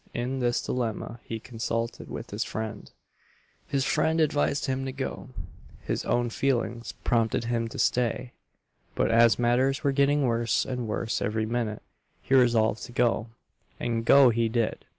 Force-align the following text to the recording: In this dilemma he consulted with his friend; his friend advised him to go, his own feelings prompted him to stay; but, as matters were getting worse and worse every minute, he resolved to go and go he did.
In 0.15 0.39
this 0.39 0.63
dilemma 0.63 1.19
he 1.23 1.39
consulted 1.39 2.09
with 2.09 2.31
his 2.31 2.43
friend; 2.43 2.89
his 3.67 3.85
friend 3.85 4.19
advised 4.19 4.65
him 4.65 4.83
to 4.85 4.91
go, 4.91 5.29
his 5.83 6.05
own 6.05 6.31
feelings 6.31 6.93
prompted 7.03 7.43
him 7.43 7.67
to 7.67 7.77
stay; 7.77 8.33
but, 8.95 9.11
as 9.11 9.37
matters 9.37 9.83
were 9.83 9.91
getting 9.91 10.23
worse 10.25 10.65
and 10.65 10.87
worse 10.87 11.21
every 11.21 11.45
minute, 11.45 11.83
he 12.23 12.33
resolved 12.33 12.81
to 12.85 12.91
go 12.91 13.27
and 13.79 14.03
go 14.03 14.31
he 14.31 14.49
did. 14.49 14.85